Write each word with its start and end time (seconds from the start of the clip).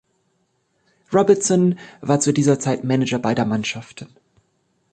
Robertson 1.13 1.77
war 2.01 2.19
zu 2.19 2.31
dieser 2.33 2.57
Zeit 2.59 2.83
Manager 2.83 3.19
beider 3.19 3.45
Mannschaften. 3.45 4.07